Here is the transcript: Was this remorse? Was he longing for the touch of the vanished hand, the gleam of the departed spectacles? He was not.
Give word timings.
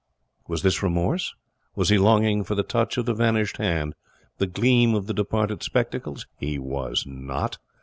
Was 0.47 0.63
this 0.63 0.81
remorse? 0.81 1.35
Was 1.75 1.89
he 1.89 1.99
longing 1.99 2.43
for 2.43 2.55
the 2.55 2.63
touch 2.63 2.97
of 2.97 3.05
the 3.05 3.13
vanished 3.13 3.57
hand, 3.57 3.93
the 4.39 4.47
gleam 4.47 4.95
of 4.95 5.05
the 5.05 5.13
departed 5.13 5.61
spectacles? 5.61 6.25
He 6.39 6.57
was 6.57 7.05
not. 7.05 7.59